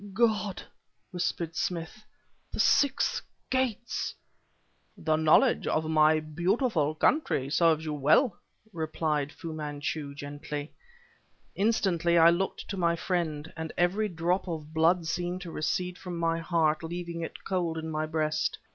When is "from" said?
15.99-16.17